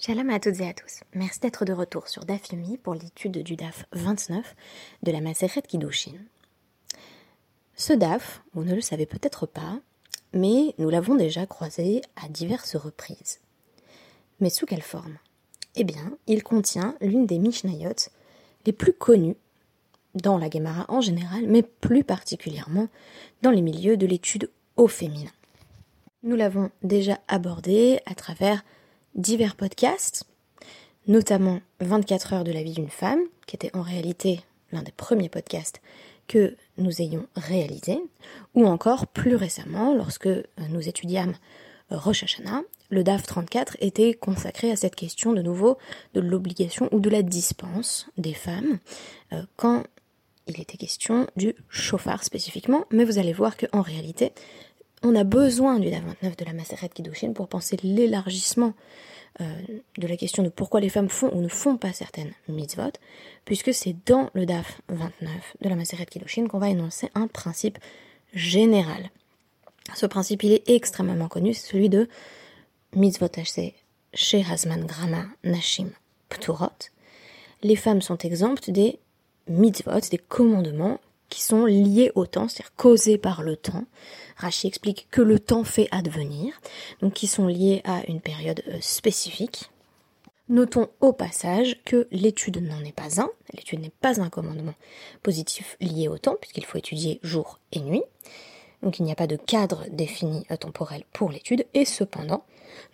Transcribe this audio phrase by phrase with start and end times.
[0.00, 1.00] Shalom à toutes et à tous.
[1.12, 2.42] Merci d'être de retour sur DAF
[2.84, 4.54] pour l'étude du DAF 29
[5.02, 6.12] de la Maseret Kiddushin.
[7.74, 9.80] Ce DAF, vous ne le savez peut-être pas,
[10.32, 13.40] mais nous l'avons déjà croisé à diverses reprises.
[14.38, 15.18] Mais sous quelle forme?
[15.74, 18.08] Eh bien, il contient l'une des Mishnayot
[18.66, 19.36] les plus connues
[20.14, 22.86] dans la Gemara en général, mais plus particulièrement
[23.42, 25.32] dans les milieux de l'étude au féminin.
[26.22, 28.62] Nous l'avons déjà abordé à travers
[29.18, 30.24] divers podcasts,
[31.06, 34.40] notamment 24 heures de la vie d'une femme, qui était en réalité
[34.72, 35.82] l'un des premiers podcasts
[36.28, 37.98] que nous ayons réalisé,
[38.54, 40.28] ou encore plus récemment, lorsque
[40.70, 41.34] nous étudiâmes
[41.90, 45.78] Rosh Hashanah, le DAF 34 était consacré à cette question de nouveau
[46.14, 48.78] de l'obligation ou de la dispense des femmes
[49.32, 49.84] euh, quand
[50.46, 54.32] il était question du chauffard spécifiquement, mais vous allez voir qu'en réalité,
[55.02, 58.74] on a besoin du DAF 29 de la Maseret Kiddushin pour penser l'élargissement
[59.40, 59.44] euh,
[59.96, 62.92] de la question de pourquoi les femmes font ou ne font pas certaines mitzvot,
[63.44, 67.78] puisque c'est dans le DAF 29 de la Maseret Kiddushin qu'on va énoncer un principe
[68.34, 69.10] général.
[69.94, 72.08] Ce principe, il est extrêmement connu, c'est celui de
[72.94, 73.28] mitzvot
[74.14, 75.90] chez Hazman Grama Nashim
[76.28, 76.90] Pturot.
[77.62, 78.98] Les femmes sont exemptes des
[79.48, 83.84] mitzvot, des commandements qui sont liés au temps, c'est-à-dire causés par le temps.
[84.36, 86.60] Rachi explique que le temps fait advenir,
[87.00, 89.70] donc qui sont liés à une période euh, spécifique.
[90.48, 94.74] Notons au passage que l'étude n'en est pas un, l'étude n'est pas un commandement
[95.22, 98.02] positif lié au temps, puisqu'il faut étudier jour et nuit.
[98.82, 102.44] Donc il n'y a pas de cadre défini euh, temporel pour l'étude, et cependant,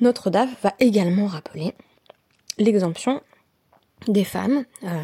[0.01, 1.75] notre DAF va également rappeler
[2.59, 3.23] l'exemption
[4.09, 5.03] des femmes, euh,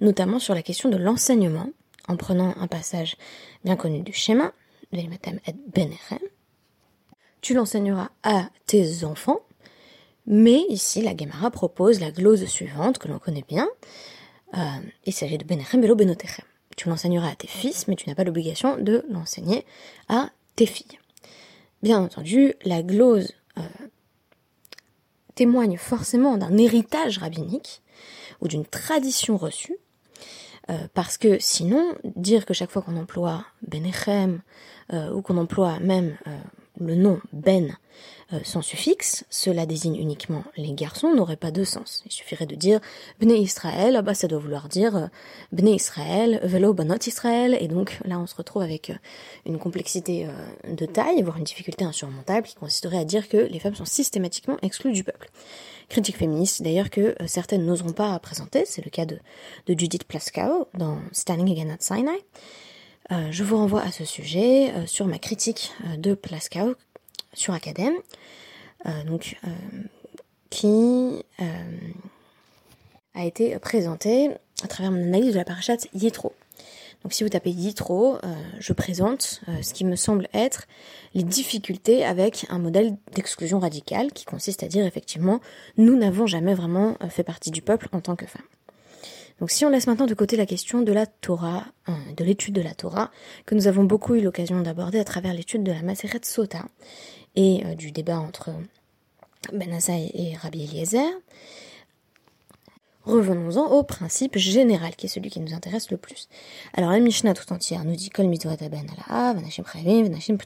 [0.00, 1.70] notamment sur la question de l'enseignement,
[2.12, 3.16] en prenant un passage
[3.64, 4.52] bien connu du schéma,
[4.92, 5.08] et
[5.74, 6.18] Benerem.
[7.40, 9.40] Tu l'enseigneras à tes enfants,
[10.26, 13.68] mais ici la Gemara propose la glose suivante que l'on connaît bien.
[14.54, 14.58] Euh,
[15.06, 16.44] il s'agit de Benerem Velo Benotechem.
[16.76, 19.64] Tu l'enseigneras à tes fils, mais tu n'as pas l'obligation de l'enseigner
[20.08, 20.98] à tes filles.
[21.82, 23.62] Bien entendu, la glose euh,
[25.34, 27.82] témoigne forcément d'un héritage rabbinique
[28.40, 29.76] ou d'une tradition reçue,
[30.70, 34.42] euh, parce que sinon, dire que chaque fois qu'on emploie Benechem
[34.92, 36.38] euh, ou qu'on emploie même euh,
[36.80, 37.76] le nom Ben
[38.44, 42.02] sans suffixe, cela désigne uniquement les garçons, n'aurait pas de sens.
[42.06, 42.80] Il suffirait de dire
[43.20, 45.10] Bnei Israël, ah bah ça doit vouloir dire
[45.52, 48.90] Bnei Israël, Velo Banot Israël, et donc là on se retrouve avec
[49.44, 50.28] une complexité
[50.66, 54.56] de taille, voire une difficulté insurmontable qui consisterait à dire que les femmes sont systématiquement
[54.62, 55.28] exclues du peuple
[55.92, 59.18] critique féministe d'ailleurs que euh, certaines n'oseront pas présenter, c'est le cas de,
[59.68, 62.24] Judith Plaskow dans Standing Again at Sinai.
[63.10, 66.74] Euh, je vous renvoie à ce sujet euh, sur ma critique de Plaskow
[67.34, 67.94] sur Academ,
[70.50, 71.24] qui
[73.14, 74.30] a été présentée
[74.62, 76.32] à travers mon analyse de la parachat Yitro.
[77.02, 78.18] Donc si vous tapez Yitro, euh,
[78.60, 80.66] je présente euh, ce qui me semble être
[81.14, 85.40] les difficultés avec un modèle d'exclusion radicale qui consiste à dire effectivement
[85.76, 88.42] nous n'avons jamais vraiment euh, fait partie du peuple en tant que femmes.
[89.40, 91.64] Donc si on laisse maintenant de côté la question de la Torah,
[92.16, 93.10] de l'étude de la Torah,
[93.46, 96.64] que nous avons beaucoup eu l'occasion d'aborder à travers l'étude de la Maseret Sota
[97.34, 98.50] et du débat entre
[99.52, 99.76] Ben
[100.14, 101.08] et Rabbi Eliezer,
[103.04, 106.28] Revenons-en au principe général, qui est celui qui nous intéresse le plus.
[106.72, 110.38] Alors la Mishnah tout entière nous dit Kol mitzvot ben vanashim vanashim.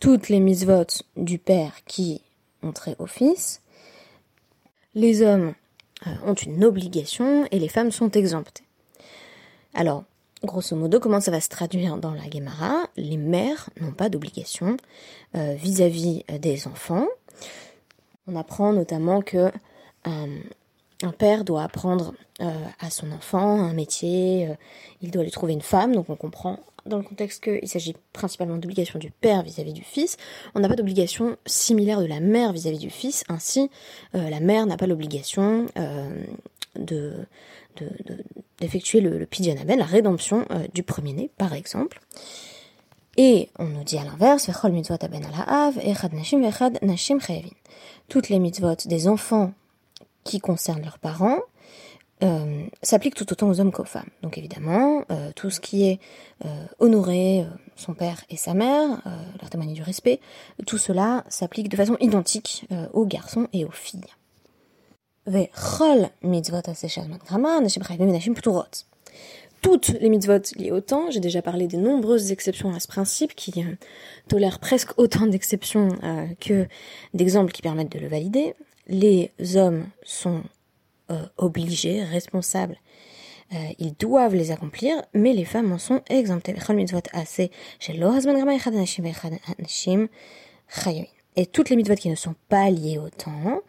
[0.00, 0.86] Toutes les mitzvot
[1.16, 2.22] du père qui
[2.62, 3.62] ont trait au fils,
[4.96, 5.63] les hommes euh,
[6.24, 8.64] ont une obligation et les femmes sont exemptées.
[9.74, 10.04] Alors,
[10.42, 14.76] grosso modo, comment ça va se traduire dans la Gemara Les mères n'ont pas d'obligation
[15.36, 17.06] euh, vis-à-vis des enfants.
[18.26, 19.50] On apprend notamment que
[20.06, 20.38] euh,
[21.02, 22.50] un père doit apprendre euh,
[22.80, 24.54] à son enfant un métier, euh,
[25.02, 28.56] il doit lui trouver une femme, donc on comprend dans le contexte qu'il s'agit principalement
[28.56, 30.16] d'obligation du père vis-à-vis du fils.
[30.54, 33.70] On n'a pas d'obligation similaire de la mère vis-à-vis du fils, ainsi
[34.14, 35.66] euh, la mère n'a pas l'obligation
[36.76, 37.14] de,
[38.58, 39.26] d'effectuer le, le
[39.76, 42.00] la rédemption du premier-né, par exemple.
[43.16, 44.50] Et on nous dit à l'inverse,
[48.08, 49.52] toutes les mitzvot des enfants
[50.24, 51.38] qui concernent leurs parents
[52.22, 54.08] euh, s'applique tout autant aux hommes qu'aux femmes.
[54.22, 55.98] Donc évidemment, euh, tout ce qui est
[56.44, 57.44] euh, honorer
[57.74, 59.02] son père et sa mère,
[59.40, 60.20] leur témoigner du respect,
[60.64, 64.00] tout cela s'applique de façon identique aux garçons et aux filles.
[69.60, 73.34] Toutes les mitzvot liées au temps, j'ai déjà parlé des nombreuses exceptions à ce principe
[73.34, 73.64] qui
[74.28, 75.88] tolèrent presque autant d'exceptions
[76.38, 76.68] que
[77.14, 78.54] d'exemples qui permettent de le valider.
[78.86, 80.42] les hommes sont
[81.36, 82.78] obligés, responsables
[83.78, 86.54] ils doivent les accomplir, mais les femmes en sont exemptées.
[91.36, 93.60] Et toutes les mitzvot qui ne sont pas liées au temps,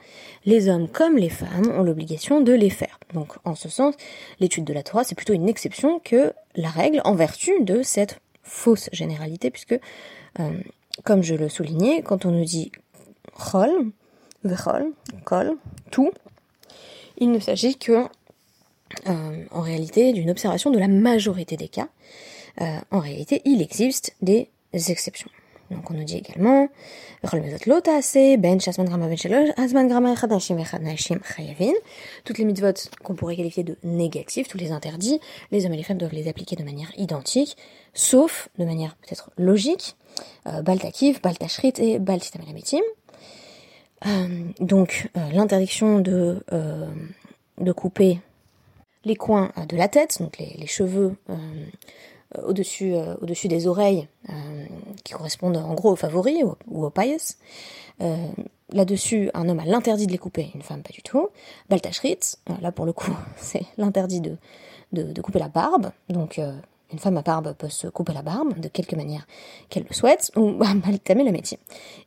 [0.46, 3.00] les hommes comme les femmes ont l'obligation de les faire.
[3.14, 3.96] Donc, en ce sens,
[4.40, 8.20] l'étude de la Torah, c'est plutôt une exception que la règle en vertu de cette
[8.44, 9.80] fausse généralité, puisque,
[10.40, 10.52] euh,
[11.04, 12.72] comme je le soulignais, quand on nous dit
[13.36, 13.72] chol,
[14.44, 14.92] vechol,
[15.24, 15.58] kol,
[15.90, 16.12] tout,
[17.17, 18.06] il ne s'agit que,
[19.07, 21.89] euh, en réalité, d'une observation de la majorité des cas.
[22.62, 25.29] Euh, en réalité, il existe des exceptions.
[25.71, 26.69] Donc on nous dit également,
[32.23, 32.73] toutes les mitzvot
[33.03, 35.19] qu'on pourrait qualifier de négatives, tous les interdits,
[35.51, 37.57] les hommes et les femmes doivent les appliquer de manière identique,
[37.94, 39.95] sauf de manière peut-être logique,
[40.47, 42.81] euh, baltakif, baltashrit et baltitamelametim.
[44.06, 44.28] Euh,
[44.60, 46.44] donc euh, l'interdiction de,
[47.60, 48.19] de couper
[49.06, 54.66] les coins de la tête, donc les, cheveux euh, au-dessus euh, au-dessus des oreilles euh,
[55.04, 57.18] qui correspondent en gros aux favoris ou, aux pailles.
[58.72, 61.30] Là-dessus, un homme a l'interdit de les couper, une femme pas du tout.
[61.69, 62.18] Baltashrit,
[62.62, 64.38] là pour le coup, c'est l'interdit de,
[64.92, 65.92] de, couper la barbe.
[66.10, 66.42] Donc
[66.92, 69.26] une femme à barbe peut se couper la barbe de quelque manière
[69.70, 70.52] qu'elle le souhaite, ou
[70.86, 71.60] baltamer la métier.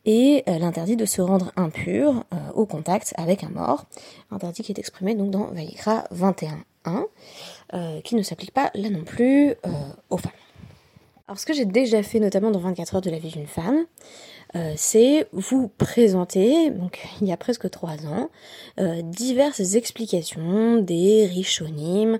[0.04, 3.84] Et l'interdit de se rendre impur au contact avec un mort,
[4.30, 7.04] interdit qui est exprimé donc dans Vaïkra 21.1.
[7.74, 9.54] Euh, qui ne s'applique pas là non plus euh,
[10.08, 10.32] aux femmes.
[11.26, 13.84] Alors ce que j'ai déjà fait notamment dans 24 heures de la vie d'une femme,
[14.54, 18.30] euh, c'est vous présenter, donc il y a presque trois ans,
[19.02, 22.18] diverses explications des richonymes,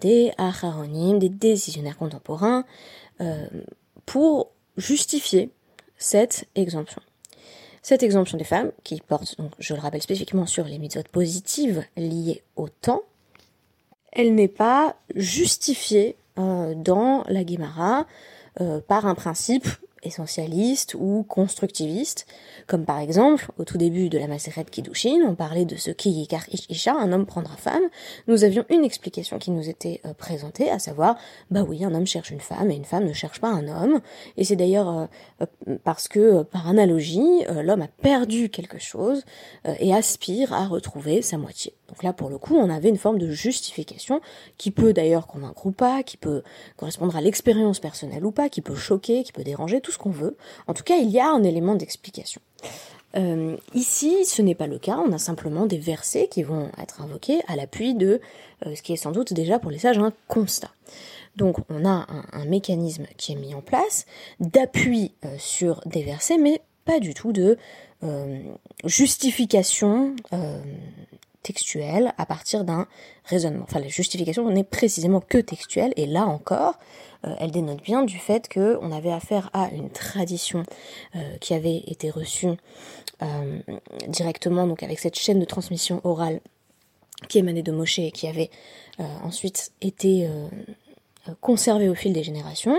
[0.00, 2.64] des acharonymes, des décisionnaires contemporains,
[4.06, 5.50] pour justifier
[5.96, 7.02] cette exemption.
[7.82, 11.84] Cette exemption des femmes, qui porte, donc, je le rappelle spécifiquement sur les méthodes positives
[11.96, 13.02] liées au temps,
[14.12, 18.06] elle n'est pas justifiée euh, dans la Guémara
[18.60, 19.68] euh, par un principe
[20.02, 22.26] essentialiste ou constructiviste,
[22.66, 26.10] comme par exemple, au tout début de la Maseret Kiddushin, on parlait de ce qui
[26.10, 27.82] yikar isha, un homme prendra femme,
[28.26, 31.16] nous avions une explication qui nous était euh, présentée, à savoir,
[31.50, 34.00] bah oui, un homme cherche une femme et une femme ne cherche pas un homme,
[34.36, 35.06] et c'est d'ailleurs euh,
[35.68, 39.24] euh, parce que, par analogie, l'homme a perdu quelque chose
[39.78, 41.74] et aspire à retrouver sa moitié.
[41.88, 44.20] Donc là, pour le coup, on avait une forme de justification
[44.58, 46.42] qui peut d'ailleurs convaincre ou pas, qui peut
[46.76, 50.10] correspondre à l'expérience personnelle ou pas, qui peut choquer, qui peut déranger, tout ce qu'on
[50.10, 50.36] veut.
[50.66, 52.40] En tout cas, il y a un élément d'explication.
[53.16, 57.00] Euh, ici, ce n'est pas le cas, on a simplement des versets qui vont être
[57.00, 58.20] invoqués à l'appui de
[58.66, 60.70] euh, ce qui est sans doute déjà pour les sages un constat.
[61.36, 64.06] Donc on a un, mécanisme qui est mis en place
[64.40, 67.56] d'appui euh, sur des versets, mais pas du tout de
[68.84, 70.14] justification
[71.48, 72.86] textuelle à partir d'un
[73.24, 73.64] raisonnement.
[73.64, 76.74] Enfin, la justification n'est précisément que textuelle, et là encore,
[77.24, 80.62] euh, elle dénote bien du fait qu'on avait affaire à une tradition
[81.16, 82.50] euh, qui avait été reçue
[83.22, 83.60] euh,
[84.08, 86.40] directement, donc avec cette chaîne de transmission orale
[87.30, 88.50] qui émanait de Moshe et qui avait
[89.24, 90.28] ensuite été
[91.40, 92.76] conservée au fil des générations.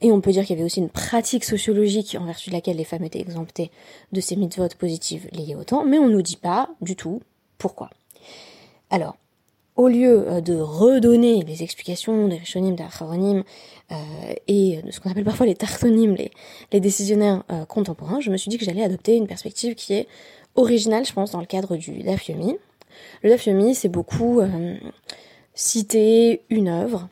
[0.00, 2.78] et on peut dire qu'il y avait aussi une pratique sociologique en vertu de laquelle
[2.78, 3.70] les femmes étaient exemptées
[4.12, 7.20] de ces mitzvot positives liées au temps, mais on ne nous dit pas du tout
[7.62, 7.90] pourquoi?
[8.90, 9.16] Alors,
[9.76, 13.44] au lieu euh, de redonner les explications des Rishonim, des Acharonim
[13.92, 13.94] euh,
[14.48, 16.16] et de ce qu'on appelle parfois les Tartonymes,
[16.72, 20.08] les, décisionnaires euh, contemporains, je me suis dit que j'allais adopter une perspective qui est
[20.56, 24.40] originale, je pense, dans le cadre du Daf Le Daf c'est beaucoup
[25.54, 27.08] citer une œuvre.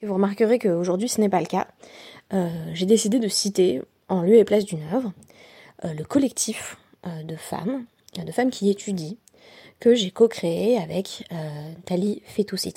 [0.00, 1.66] Et vous remarquerez qu'aujourd'hui, ce n'est pas le cas.
[2.72, 5.12] J'ai décidé de citer, en lieu et place d'une œuvre,
[5.84, 7.84] le collectif de femmes,
[8.16, 9.16] de femmes qui étudient
[9.82, 12.72] que j'ai co-créé avec euh, Tali Fetoussi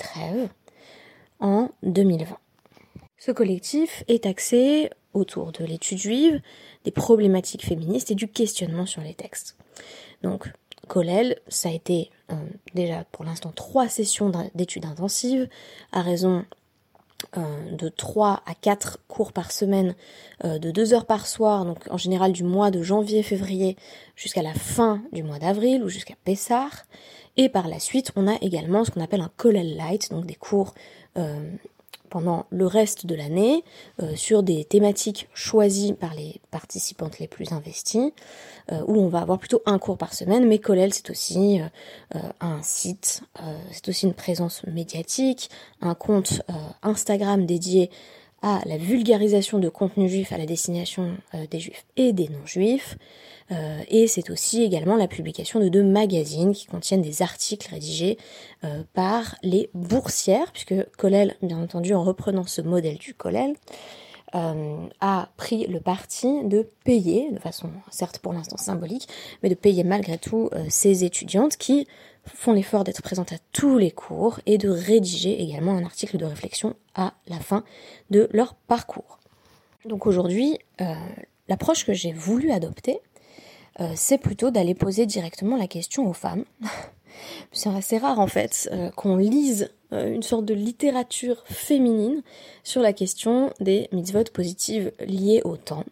[1.38, 2.36] en 2020.
[3.16, 6.40] Ce collectif est axé autour de l'étude juive,
[6.82, 9.56] des problématiques féministes et du questionnement sur les textes.
[10.24, 10.50] Donc,
[10.88, 12.34] Colel, ça a été euh,
[12.74, 15.48] déjà pour l'instant trois sessions d'études intensives,
[15.92, 16.44] à raison
[17.34, 19.94] de 3 à 4 cours par semaine,
[20.44, 23.76] euh, de 2 heures par soir, donc en général du mois de janvier-février
[24.14, 26.84] jusqu'à la fin du mois d'avril ou jusqu'à Pessar.
[27.36, 30.34] Et par la suite, on a également ce qu'on appelle un Kollel Light, donc des
[30.34, 30.74] cours
[31.18, 31.50] euh,
[32.08, 33.64] pendant le reste de l'année
[34.02, 38.12] euh, sur des thématiques choisies par les participantes les plus investies,
[38.72, 41.60] euh, où on va avoir plutôt un cours par semaine, mais Colel c'est aussi
[42.14, 43.22] euh, un site,
[43.70, 46.42] c'est aussi une présence médiatique, un compte
[46.82, 47.90] Instagram dédié
[48.42, 51.16] à la vulgarisation de contenus juifs à la destination
[51.50, 52.96] des juifs et des non-juifs,
[53.52, 58.18] euh, et c'est aussi également la publication de deux magazines qui contiennent des articles rédigés
[58.64, 63.54] euh, par les boursières, puisque Colel, bien entendu, en reprenant ce modèle du Colel,
[64.34, 69.08] euh, a pris le parti de payer, de façon certes pour l'instant symbolique,
[69.42, 71.86] mais de payer malgré tout ces étudiantes qui
[72.24, 76.24] font l'effort d'être présentes à tous les cours et de rédiger également un article de
[76.24, 77.62] réflexion à la fin
[78.10, 79.20] de leur parcours.
[79.84, 80.58] Donc aujourd'hui,
[81.48, 82.98] l'approche que j'ai voulu adopter,
[83.80, 86.44] euh, c'est plutôt d'aller poser directement la question aux femmes.
[87.52, 92.22] c'est assez rare en fait euh, qu'on lise euh, une sorte de littérature féminine
[92.64, 95.84] sur la question des mitzvot positives liées au temps.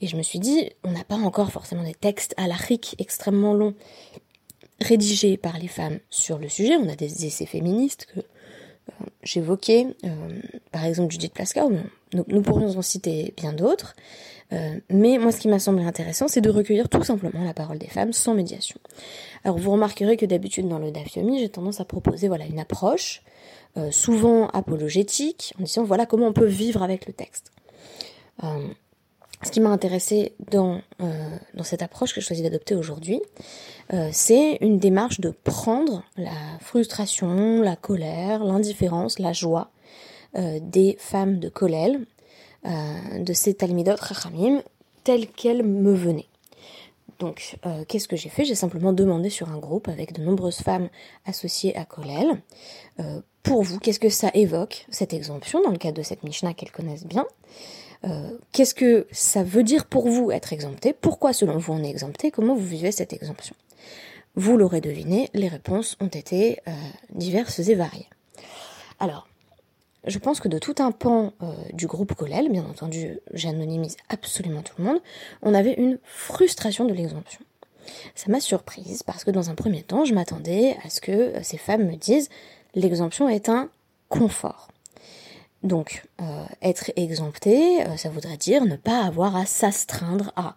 [0.00, 2.46] Et je me suis dit, on n'a pas encore forcément des textes à
[2.98, 3.74] extrêmement longs
[4.80, 6.76] rédigés par les femmes sur le sujet.
[6.76, 8.20] On a des essais féministes que
[9.24, 9.88] j'évoquais,
[10.70, 11.66] par exemple Judith Plaska,
[12.14, 13.96] nous, nous pourrions en citer bien d'autres.
[14.52, 17.78] Euh, mais moi, ce qui m'a semblé intéressant, c'est de recueillir tout simplement la parole
[17.78, 18.78] des femmes sans médiation.
[19.44, 23.22] Alors, vous remarquerez que d'habitude, dans le Dafyomi, j'ai tendance à proposer voilà une approche,
[23.76, 27.52] euh, souvent apologétique, en disant voilà comment on peut vivre avec le texte.
[28.42, 28.66] Euh,
[29.44, 30.80] ce qui m'a intéressé dans,
[31.54, 33.22] dans cette approche que je choisis d'adopter aujourd'hui,
[34.10, 39.70] c'est une démarche de prendre la frustration, la colère, l'indifférence, la joie
[40.34, 42.04] des femmes de Kolel
[42.66, 44.62] euh, de ces Talmidot Rachamim
[45.04, 46.28] telles qu'elles me venaient.
[47.18, 48.44] Donc, euh, qu'est-ce que j'ai fait?
[48.44, 50.88] J'ai simplement demandé sur un groupe avec de nombreuses femmes
[51.24, 52.40] associées à Kolel,
[53.00, 56.54] euh, pour vous, qu'est-ce que ça évoque, cette exemption, dans le cadre de cette Mishnah
[56.54, 57.26] qu'elles connaissent bien?
[58.52, 60.92] Qu'est-ce que ça veut dire pour vous être exempté?
[60.92, 62.30] Pourquoi, selon vous, on est exempté?
[62.30, 63.56] Comment vous vivez cette exemption?
[64.36, 66.60] Vous l'aurez deviné, les réponses ont été
[67.10, 68.08] diverses et variées.
[69.00, 69.26] Alors,
[70.08, 74.62] je pense que de tout un pan euh, du groupe Colel, bien entendu, j'anonymise absolument
[74.62, 75.00] tout le monde,
[75.42, 77.40] on avait une frustration de l'exemption.
[78.14, 81.42] Ça m'a surprise parce que dans un premier temps, je m'attendais à ce que euh,
[81.42, 82.28] ces femmes me disent
[82.74, 83.68] l'exemption est un
[84.08, 84.68] confort.
[85.62, 90.54] Donc, euh, être exempté, ça voudrait dire ne pas avoir à s'astreindre à,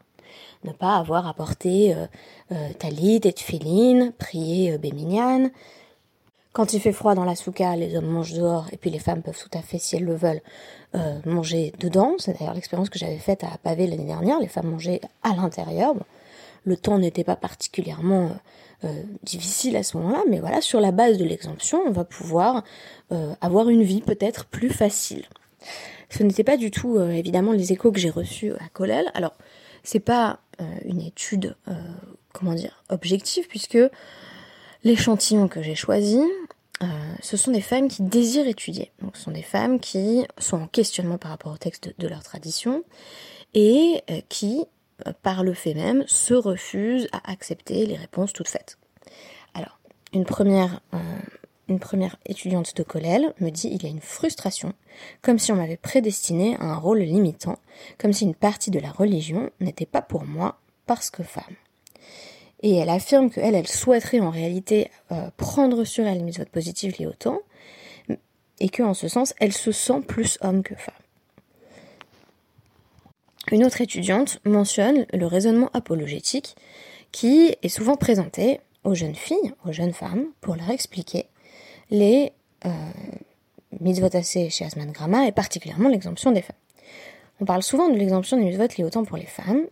[0.63, 1.95] ne pas avoir à porter
[2.77, 5.49] talit et tfiline, prier béminiane,
[6.53, 9.21] quand il fait froid dans la souka, les hommes mangent dehors et puis les femmes
[9.21, 10.41] peuvent tout à fait, si elles le veulent,
[10.95, 12.15] euh, manger dedans.
[12.17, 14.39] C'est d'ailleurs l'expérience que j'avais faite à Pavé l'année dernière.
[14.39, 15.95] Les femmes mangeaient à l'intérieur.
[16.63, 18.31] le temps n'était pas particulièrement
[18.83, 22.03] euh, euh, difficile à ce moment-là, mais voilà, sur la base de l'exemption, on va
[22.03, 22.63] pouvoir
[23.41, 25.25] avoir une vie peut-être plus facile.
[26.09, 29.11] Ce n'était pas du tout, évidemment, les échos que j'ai reçus à Colel.
[29.15, 29.33] Alors,
[29.83, 30.39] c'est pas
[30.85, 31.57] une étude,
[32.31, 33.77] comment dire, objective, puisque
[34.83, 36.19] L'échantillon que j'ai choisi,
[36.81, 36.85] euh,
[37.21, 38.91] ce sont des femmes qui désirent étudier.
[39.01, 42.23] Donc, ce sont des femmes qui sont en questionnement par rapport au texte de, leur
[42.23, 42.83] tradition
[43.53, 44.65] et euh, qui,
[45.07, 48.77] euh, par le fait même, se refusent à accepter les réponses toutes faites.
[49.53, 49.79] Alors,
[50.13, 50.81] une première,
[51.67, 54.73] une première étudiante de Colel me dit il y a une frustration,
[55.21, 57.59] comme si on m'avait prédestiné à un rôle limitant,
[57.97, 61.55] comme si une partie de la religion n'était pas pour moi parce que femme.
[62.61, 66.95] Et elle affirme qu'elle, elle souhaiterait en réalité euh, prendre sur elle une vote positive
[66.97, 67.39] liée au temps,
[68.59, 70.93] et qu'en ce sens, elle se sent plus homme que femme.
[73.51, 76.55] Une autre étudiante mentionne le raisonnement apologétique
[77.11, 81.25] qui est souvent présenté aux jeunes filles, aux jeunes femmes, pour leur expliquer
[81.89, 82.31] les
[82.65, 82.69] euh,
[83.79, 86.55] mitzvot chez Asman Grama et particulièrement l'exemption des femmes.
[87.41, 89.65] On parle souvent de l'exemption des mitzvot liées au temps pour les femmes,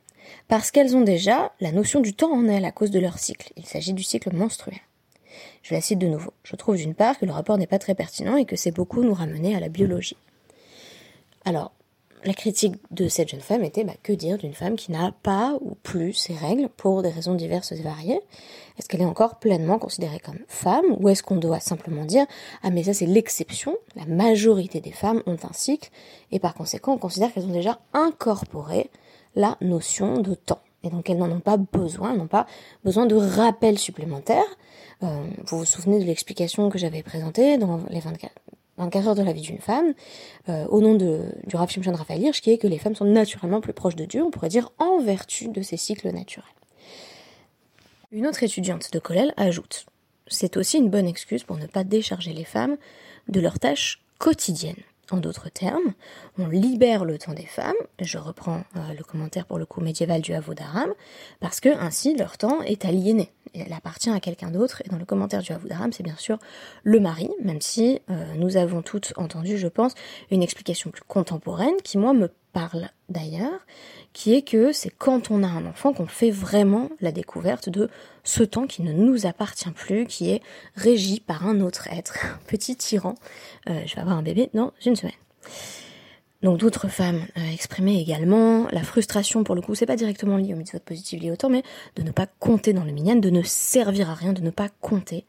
[0.48, 3.52] parce qu'elles ont déjà la notion du temps en elles à cause de leur cycle.
[3.58, 4.80] Il s'agit du cycle menstruel.
[5.62, 6.34] Je la cite de nouveau.
[6.44, 9.04] Je trouve d'une part que le rapport n'est pas très pertinent et que c'est beaucoup
[9.04, 10.18] nous ramener à la biologie.
[11.46, 11.72] Alors,
[12.26, 15.58] la critique de cette jeune femme était bah, que dire d'une femme qui n'a pas
[15.62, 18.20] ou plus ses règles pour des raisons diverses et variées?
[18.78, 22.26] Est-ce qu'elle est encore pleinement considérée comme femme ou est-ce qu'on doit simplement dire
[22.62, 25.90] ah mais ça c'est l'exception, la majorité des femmes ont un cycle
[26.32, 28.90] et par conséquent on considère qu'elles ont déjà incorporé
[29.36, 30.62] la notion de temps.
[30.84, 32.48] Et donc elles n'en ont pas besoin, n'ont pas
[32.84, 34.46] besoin de rappel supplémentaire.
[35.04, 38.32] Euh, vous vous souvenez de l'explication que j'avais présentée dans les 24,
[38.78, 39.94] 24 heures de la vie d'une femme,
[40.48, 43.62] euh, au nom de, du Rav Shimshon Raphaël qui est que les femmes sont naturellement
[43.62, 46.48] plus proches de Dieu, on pourrait dire en vertu de ces cycles naturels.
[48.12, 49.86] Une autre étudiante de Kollel ajoute
[50.30, 52.78] c'est aussi une bonne excuse pour ne pas décharger les femmes
[53.28, 54.76] de leurs tâches quotidiennes.
[55.12, 55.94] En d'autres termes,
[56.38, 60.22] on libère le temps des femmes, je reprends euh, le commentaire pour le coup médiéval
[60.22, 60.94] du Avodaram,
[61.40, 65.06] parce que ainsi leur temps est aliéné, elle appartient à quelqu'un d'autre, et dans le
[65.06, 66.38] commentaire du Avodaram, c'est bien sûr
[66.84, 69.94] le mari, même si euh, nous avons toutes entendu, je pense,
[70.30, 73.60] une explication plus contemporaine qui, moi, me parle d'ailleurs,
[74.14, 77.90] qui est que c'est quand on a un enfant qu'on fait vraiment la découverte de
[78.24, 80.42] ce temps qui ne nous appartient plus, qui est
[80.76, 83.16] régi par un autre être, un petit tyran.
[83.70, 85.14] Euh, je vais avoir un bébé dans une semaine.
[86.42, 90.54] Donc d'autres femmes euh, exprimaient également la frustration, pour le coup, c'est pas directement lié
[90.54, 91.64] au mitzvot positif lié au temps, mais
[91.98, 94.70] de ne pas compter dans le minyan, de ne servir à rien, de ne pas
[94.80, 95.26] compter,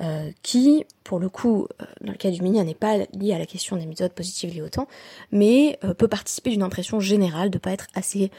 [0.00, 3.38] euh, qui, pour le coup, euh, dans le cas du minyan, n'est pas lié à
[3.38, 4.88] la question des mitzvot positifs liés au temps,
[5.32, 8.30] mais peut participer d'une impression générale de pas être assez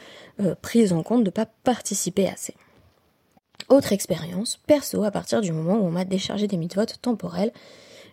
[0.62, 2.54] prise en compte, de pas participer assez.
[3.68, 7.52] Autre expérience, perso, à partir du moment où on m'a déchargé des mitzvot temporels,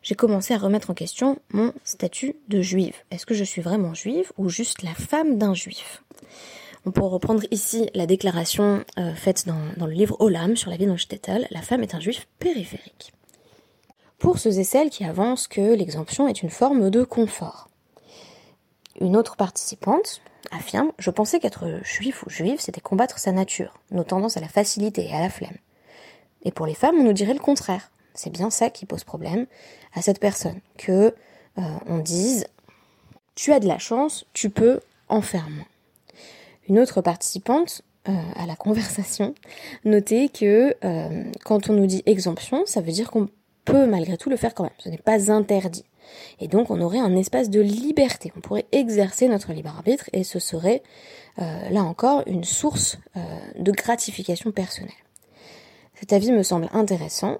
[0.03, 2.95] j'ai commencé à remettre en question mon statut de juive.
[3.11, 6.03] Est-ce que je suis vraiment juive ou juste la femme d'un juif?
[6.85, 10.85] On peut reprendre ici la déclaration euh, faite dans, le livre Olam sur la vie
[10.85, 13.11] dans Shtetl, la femme est un juif périphérique.
[14.19, 17.69] Pour ceux et celles qui avancent que l'exemption est une forme de confort.
[18.99, 20.21] Une autre participante
[20.51, 24.47] affirme Je pensais qu'être juif ou juive, c'était combattre sa nature, nos tendances à la
[24.47, 25.57] facilité et à la flemme.
[26.43, 27.91] Et pour les femmes, on nous dirait le contraire.
[28.13, 29.45] C'est bien ça qui pose problème
[29.93, 31.13] à cette personne, que
[31.57, 32.45] euh, on dise
[33.35, 35.67] tu as de la chance, tu peux en faire moins.
[36.67, 39.35] Une autre participante euh, à la conversation
[39.85, 43.29] notait que euh, quand on nous dit exemption, ça veut dire qu'on
[43.67, 44.71] peut malgré tout le faire quand même.
[44.79, 45.85] Ce n'est pas interdit.
[46.39, 48.31] Et donc on aurait un espace de liberté.
[48.35, 50.81] On pourrait exercer notre libre arbitre et ce serait
[51.37, 52.97] là encore une source
[53.59, 54.91] de gratification personnelle.
[55.93, 57.39] Cet avis me semble intéressant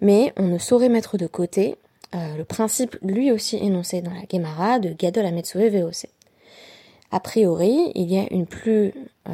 [0.00, 1.76] mais on ne saurait mettre de côté
[2.14, 6.06] euh, le principe lui aussi énoncé dans la Gemara de Gadol Ametsoe VOC.
[7.12, 8.92] A priori, il y a une plus,
[9.28, 9.32] euh,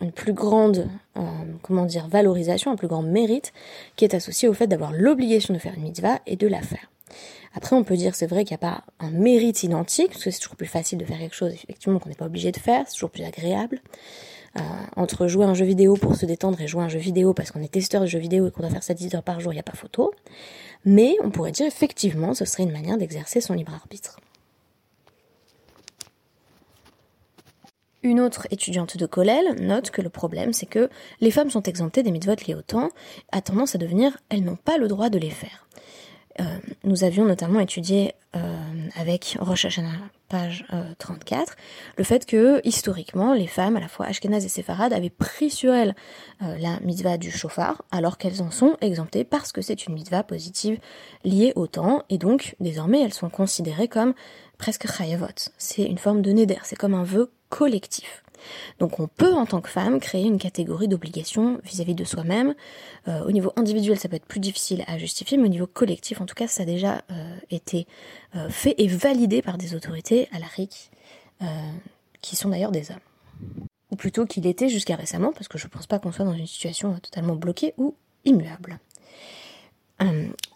[0.00, 1.20] une plus grande euh,
[1.62, 3.52] comment dire, valorisation, un plus grand mérite
[3.96, 6.90] qui est associé au fait d'avoir l'obligation de faire une mitzvah et de la faire.
[7.54, 10.30] Après, on peut dire, c'est vrai qu'il n'y a pas un mérite identique, parce que
[10.30, 12.84] c'est toujours plus facile de faire quelque chose, effectivement, qu'on n'est pas obligé de faire,
[12.86, 13.80] c'est toujours plus agréable.
[14.58, 14.60] Euh,
[14.96, 17.62] entre jouer un jeu vidéo pour se détendre et jouer un jeu vidéo parce qu'on
[17.62, 19.56] est testeur de jeux vidéo et qu'on doit faire ça 10 heures par jour, il
[19.56, 20.12] n'y a pas photo.
[20.84, 24.18] Mais on pourrait dire effectivement, ce serait une manière d'exercer son libre arbitre.
[28.02, 32.02] Une autre étudiante de Colel note que le problème, c'est que les femmes sont exemptées
[32.02, 32.88] des mitzvot liés au temps,
[33.30, 35.66] a tendance à devenir elles n'ont pas le droit de les faire.
[36.40, 36.44] Euh,
[36.84, 38.40] nous avions notamment étudié euh,
[38.96, 39.90] avec Rosh Hashanah,
[40.28, 40.64] page
[40.98, 41.54] 34, euh,
[41.98, 45.74] le fait que historiquement les femmes, à la fois ashkénazes et séfarades, avaient pris sur
[45.74, 45.94] elles
[46.40, 50.78] la mitzvah du chauffard, alors qu'elles en sont exemptées parce que c'est une mitzvah positive
[51.24, 54.14] liée au temps, et donc désormais elles sont considérées comme
[54.56, 55.50] presque chayavot.
[55.58, 58.24] C'est une forme de neder, c'est comme un vœu collectif.
[58.80, 62.54] Donc on peut en tant que femme créer une catégorie d'obligation vis-à-vis de soi-même.
[63.06, 66.20] Euh, au niveau individuel, ça peut être plus difficile à justifier, mais au niveau collectif,
[66.22, 67.86] en tout cas, ça a déjà euh, été
[68.34, 70.90] euh, fait et validé par des autorités à la RIC,
[72.20, 73.56] qui sont d'ailleurs des hommes.
[73.90, 76.32] Ou plutôt qu'il était jusqu'à récemment, parce que je ne pense pas qu'on soit dans
[76.32, 78.78] une situation totalement bloquée ou immuable.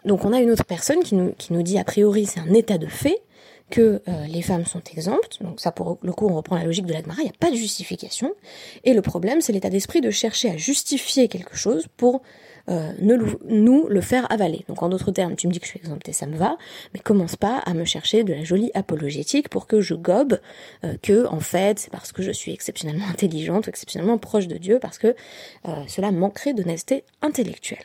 [0.04, 2.86] donc on a une autre personne qui nous dit a priori c'est un état de
[2.86, 3.20] fait,
[3.70, 6.86] que euh, les femmes sont exemptes, donc ça pour le coup on reprend la logique
[6.86, 8.32] de l'Agmara, il n'y a pas de justification,
[8.84, 12.22] et le problème c'est l'état d'esprit de chercher à justifier quelque chose pour
[12.68, 13.16] euh, ne
[13.48, 14.64] nous le faire avaler.
[14.68, 16.56] Donc en d'autres termes, tu me dis que je suis exemptée, ça me va,
[16.94, 20.40] mais commence pas à me chercher de la jolie apologétique pour que je gobe
[20.84, 24.58] euh, que en fait c'est parce que je suis exceptionnellement intelligente ou exceptionnellement proche de
[24.58, 25.14] Dieu, parce que
[25.88, 27.84] cela manquerait d'honnêteté intellectuelle.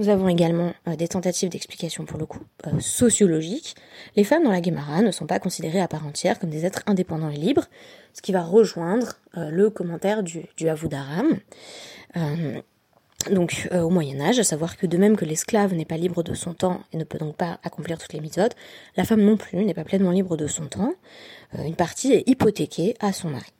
[0.00, 3.76] Nous avons également euh, des tentatives d'explication pour le coup euh, sociologiques.
[4.16, 6.82] Les femmes dans la Guémara ne sont pas considérées à part entière comme des êtres
[6.86, 7.66] indépendants et libres,
[8.14, 10.66] ce qui va rejoindre euh, le commentaire du, du
[13.30, 16.32] donc au Moyen Âge, à savoir que de même que l'esclave n'est pas libre de
[16.32, 18.54] son temps et ne peut donc pas accomplir toutes les méthodes,
[18.96, 20.94] la femme non plus n'est pas pleinement libre de son temps.
[21.58, 23.52] une partie est hypothéquée à son mari.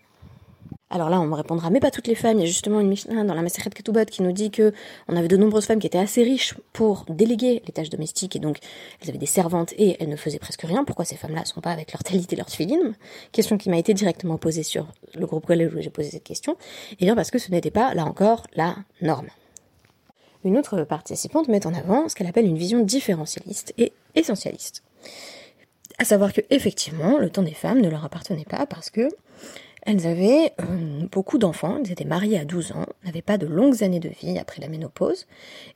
[0.92, 2.38] Alors là, on me répondra, mais pas toutes les femmes.
[2.38, 4.72] Il y a justement une Mishnah dans la Maseret Ketubot qui nous dit que
[5.06, 8.40] on avait de nombreuses femmes qui étaient assez riches pour déléguer les tâches domestiques et
[8.40, 8.58] donc
[9.00, 10.84] elles avaient des servantes et elles ne faisaient presque rien.
[10.84, 12.94] Pourquoi ces femmes-là sont pas avec leur talit et leur tfilim
[13.30, 16.56] Question qui m'a été directement posée sur le groupe collège où j'ai posé cette question.
[16.98, 19.28] Eh bien parce que ce n'était pas, là encore, la norme.
[20.42, 24.82] Une autre participante met en avant ce qu'elle appelle une vision différentialiste et essentialiste.
[25.98, 29.08] À savoir que, effectivement, le temps des femmes ne leur appartenait pas parce que
[29.82, 33.82] elles avaient euh, beaucoup d'enfants, elles étaient mariées à 12 ans, n'avaient pas de longues
[33.82, 35.26] années de vie après la ménopause,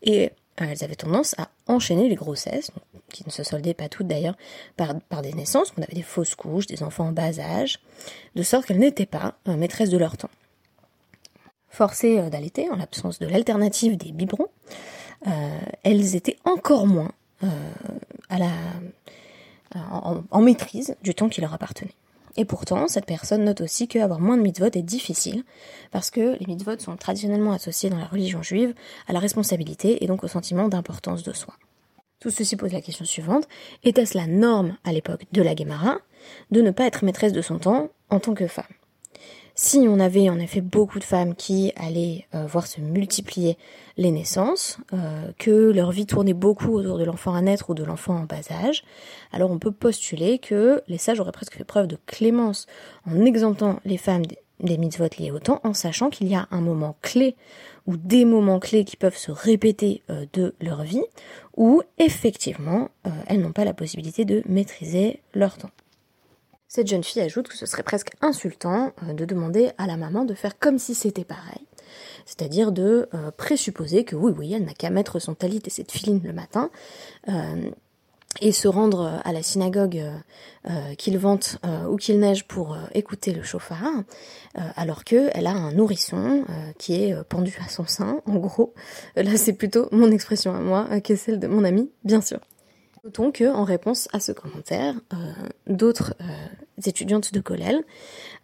[0.03, 2.71] et elles avaient tendance à enchaîner les grossesses,
[3.11, 4.37] qui ne se soldaient pas toutes d'ailleurs
[4.77, 7.81] par, des naissances, on avait des fausses couches, des enfants en bas âge,
[8.35, 10.31] de sorte qu'elles n'étaient pas maîtresses de leur temps.
[11.71, 14.47] Forcées d'allaiter, en l'absence de l'alternative des biberons,
[15.83, 17.11] elles étaient encore moins
[20.31, 21.95] en maîtrise du temps qui leur appartenait.
[22.37, 25.45] Et pourtant, cette personne note aussi qu'avoir moins de mitzvot est difficile,
[25.93, 28.75] parce que les mitzvot sont traditionnellement associés dans la religion juive
[29.07, 31.55] à la responsabilité et donc au sentiment d'importance de soi.
[32.19, 33.47] Tout ceci pose la question suivante,
[33.85, 35.99] était-ce la norme à l'époque de la Guémara
[36.51, 38.65] de ne pas être maîtresse de son temps en tant que femme?
[39.55, 43.57] Si on avait en effet beaucoup de femmes qui allaient euh, voir se multiplier
[43.97, 47.85] les naissances, euh, que leur vie tournait beaucoup autour de l'enfant à naître ou de
[47.85, 48.83] l'enfant en bas âge,
[49.33, 52.67] alors on peut postuler que les sages auraient presque fait preuve de clémence
[53.07, 56.61] en exemptant les femmes des, mitzvot liés au temps, en sachant qu'il y a un
[56.61, 57.37] moment clé
[57.87, 61.05] ou des moments clés qui peuvent se répéter euh, de leur vie,
[61.57, 62.89] où effectivement
[63.29, 65.71] elles n'ont pas la possibilité de maîtriser leur temps.
[66.75, 70.25] Cette jeune fille ajoute que ce serait presque insultant euh, de demander à la maman
[70.25, 71.65] de faire comme si c'était pareil.
[72.27, 75.93] C'est-à-dire de euh, présupposer que oui, oui, elle n'a qu'à mettre son talit et cette
[75.93, 76.71] filine le matin,
[77.29, 77.71] euh,
[78.41, 80.03] et se rendre à la synagogue
[80.99, 81.59] qu'il vente
[81.89, 84.03] ou qu'il neige pour écouter le chauffard,
[84.55, 86.45] alors qu'elle a un nourrisson
[86.77, 88.75] qui est pendu à son sein, en gros.
[89.15, 92.41] Là, c'est plutôt mon expression à moi que celle de mon ami, bien sûr.
[93.05, 94.97] Notons que, réponse à ce commentaire,
[95.69, 96.17] d'autres
[96.87, 97.85] étudiantes de Colel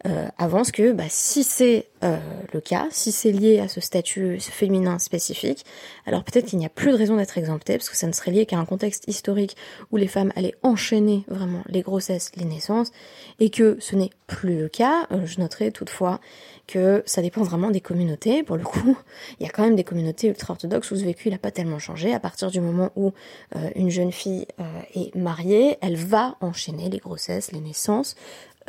[0.05, 2.17] euh, avancent que bah, si c'est euh,
[2.53, 5.65] le cas, si c'est lié à ce statut féminin spécifique,
[6.05, 8.31] alors peut-être qu'il n'y a plus de raison d'être exempté, parce que ça ne serait
[8.31, 9.55] lié qu'à un contexte historique
[9.91, 12.91] où les femmes allaient enchaîner vraiment les grossesses, les naissances,
[13.39, 15.07] et que ce n'est plus le cas.
[15.11, 16.19] Euh, je noterai toutefois
[16.67, 18.43] que ça dépend vraiment des communautés.
[18.43, 18.97] Pour le coup,
[19.39, 22.13] il y a quand même des communautés ultra-orthodoxes où ce vécu n'a pas tellement changé.
[22.13, 23.11] À partir du moment où
[23.55, 24.63] euh, une jeune fille euh,
[24.95, 28.15] est mariée, elle va enchaîner les grossesses, les naissances,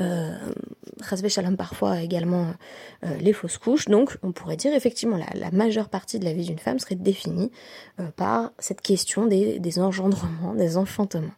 [0.01, 0.37] euh,
[1.59, 2.55] parfois également
[3.05, 3.87] euh, les fausses couches.
[3.87, 7.51] Donc on pourrait dire effectivement la, majeure partie de la vie d'une femme serait définie
[8.01, 11.33] euh, par cette question des, des engendrements, des enfantements.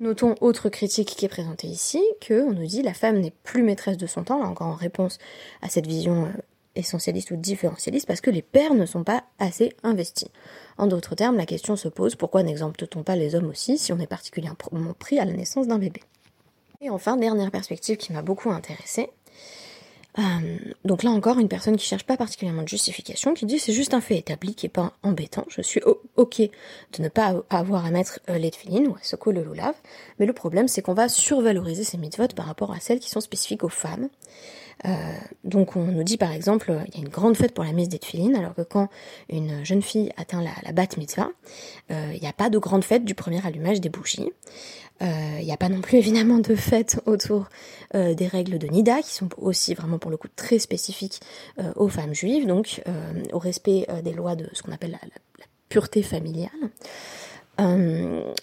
[0.00, 3.62] Notons autre critique qui est présentée ici, que on nous dit la femme n'est plus
[3.62, 5.18] maîtresse de son temps, là encore en réponse
[5.62, 6.28] à cette vision euh,
[6.74, 10.28] essentialiste ou différentialiste, parce que les pères ne sont pas assez investis.
[10.76, 13.98] En d'autres termes, la question se pose pourquoi n'exempte-t-on pas les hommes aussi si on
[14.00, 14.58] est particulièrement
[14.98, 16.00] pris à la naissance d'un bébé?
[16.82, 19.08] Et enfin, dernière perspective qui m'a beaucoup intéressée.
[20.18, 20.22] Euh,
[20.84, 23.94] donc là encore, une personne qui cherche pas particulièrement de justification, qui dit c'est juste
[23.94, 25.46] un fait établi qui est pas embêtant.
[25.48, 25.80] Je suis
[26.16, 29.74] ok de ne pas avoir à mettre euh, les tefilines ou à ce le loulav,
[30.18, 33.20] mais le problème c'est qu'on va survaloriser ces mitzvot par rapport à celles qui sont
[33.20, 34.10] spécifiques aux femmes.
[34.84, 34.90] Euh,
[35.44, 37.88] donc on nous dit par exemple, il y a une grande fête pour la mise
[37.88, 38.88] des tefilines, alors que quand
[39.30, 41.30] une jeune fille atteint la, la bat mitzvah,
[41.88, 44.30] il n'y a pas de grande fête du premier allumage des bougies.
[45.02, 47.48] Il euh, n'y a pas non plus évidemment de fête autour
[47.96, 51.20] euh, des règles de Nida, qui sont aussi vraiment pour le coup très spécifiques
[51.58, 52.82] euh, aux femmes juives, donc
[53.32, 54.98] au respect des lois de ce qu'on appelle la,
[55.68, 56.50] pureté familiale.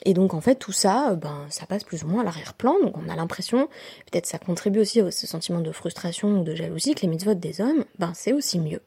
[0.06, 2.76] et donc en fait tout ça, ben ça passe plus ou moins à l'arrière-plan.
[2.84, 3.70] Donc on a l'impression,
[4.12, 7.62] peut-être ça contribue aussi ce sentiment de frustration ou de jalousie que les mitzvot des
[7.62, 8.82] hommes, ben c'est aussi mieux.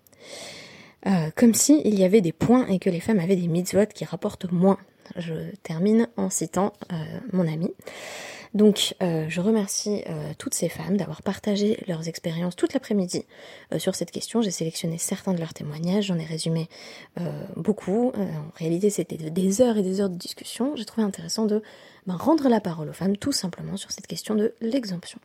[1.37, 4.51] comme si y avait des points et que les femmes avaient des mitzvot qui rapportent
[4.51, 4.79] moins
[5.17, 6.97] je termine en citant euh,
[7.33, 7.71] mon ami.
[8.55, 13.25] Donc euh, je remercie euh, toutes ces femmes d'avoir partagé leurs expériences toute l'après-midi
[13.79, 14.43] sur cette question.
[14.43, 16.69] J'ai sélectionné certains de leurs témoignages, j'en ai résumé
[17.57, 18.13] beaucoup.
[18.15, 20.77] en réalité c'était des heures et des heures de discussion.
[20.77, 21.63] J'ai trouvé intéressant de
[22.07, 25.19] ben, rendre la parole aux femmes tout simplement sur cette question de l'exemption.